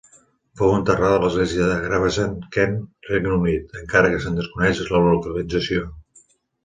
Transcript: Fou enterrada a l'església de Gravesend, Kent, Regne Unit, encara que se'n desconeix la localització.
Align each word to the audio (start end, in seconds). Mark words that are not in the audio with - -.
Fou 0.59 0.71
enterrada 0.75 1.17
a 1.17 1.21
l'església 1.23 1.67
de 1.71 1.75
Gravesend, 1.83 2.47
Kent, 2.57 2.73
Regne 3.09 3.35
Unit, 3.37 3.77
encara 3.83 4.11
que 4.15 4.23
se'n 4.25 4.41
desconeix 4.41 4.83
la 4.89 5.05
localització. 5.11 5.85